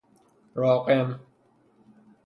[0.55, 1.19] راقم